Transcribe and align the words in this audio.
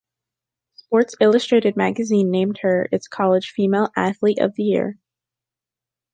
"Sports 0.73 1.13
Illustrated" 1.21 1.77
magazine 1.77 2.31
named 2.31 2.61
her 2.63 2.89
its 2.91 3.07
college 3.07 3.51
Female 3.51 3.91
Athlete 3.95 4.39
of 4.39 4.55
the 4.55 4.63
Year. 4.63 4.97